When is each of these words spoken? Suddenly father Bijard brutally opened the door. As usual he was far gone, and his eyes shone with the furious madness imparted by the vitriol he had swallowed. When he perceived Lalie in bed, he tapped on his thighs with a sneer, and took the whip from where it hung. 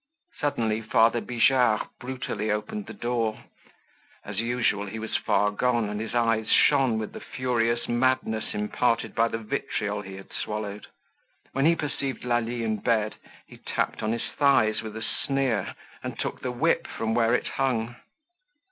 Suddenly 0.39 0.81
father 0.81 1.21
Bijard 1.21 1.83
brutally 1.99 2.49
opened 2.49 2.87
the 2.87 2.93
door. 2.93 3.37
As 4.25 4.39
usual 4.39 4.87
he 4.87 4.97
was 4.97 5.15
far 5.15 5.51
gone, 5.51 5.89
and 5.89 6.01
his 6.01 6.15
eyes 6.15 6.49
shone 6.49 6.97
with 6.97 7.13
the 7.13 7.19
furious 7.19 7.87
madness 7.87 8.55
imparted 8.55 9.13
by 9.13 9.27
the 9.27 9.37
vitriol 9.37 10.01
he 10.01 10.15
had 10.15 10.31
swallowed. 10.33 10.87
When 11.51 11.67
he 11.67 11.75
perceived 11.75 12.23
Lalie 12.25 12.63
in 12.63 12.77
bed, 12.77 13.13
he 13.45 13.57
tapped 13.57 14.01
on 14.01 14.11
his 14.11 14.25
thighs 14.35 14.81
with 14.81 14.97
a 14.97 15.03
sneer, 15.03 15.75
and 16.01 16.17
took 16.17 16.41
the 16.41 16.51
whip 16.51 16.87
from 16.87 17.13
where 17.13 17.35
it 17.35 17.45
hung. 17.47 17.95